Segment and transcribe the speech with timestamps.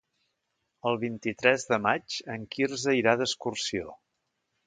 [0.91, 3.95] El vint-i-tres de maig en Quirze irà d'excursió.